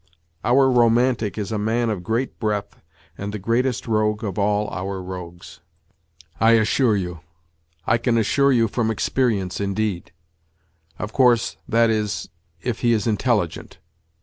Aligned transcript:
Our" 0.43 0.67
romantic" 0.71 1.37
is 1.37 1.51
a 1.51 1.59
man 1.59 1.91
of 1.91 2.01
great 2.03 2.39
breadth 2.39 2.81
and 3.19 3.31
the 3.31 3.35
85 3.37 3.41
greatest 3.45 3.87
rogue 3.87 4.23
of 4.23 4.39
all 4.39 4.67
our 4.71 4.99
rogues, 4.99 5.59
I 6.39 6.53
assure 6.53 6.95
you.... 6.95 7.19
I 7.85 7.99
can 7.99 8.17
assure 8.17 8.51
you 8.51 8.67
from 8.67 8.89
experience, 8.89 9.59
indeed. 9.61 10.11
Of 10.97 11.13
course, 11.13 11.57
that 11.67 11.91
is, 11.91 12.29
if 12.63 12.79
he 12.79 12.93
is 12.93 13.05
in 13.05 13.17
telligent. 13.17 13.77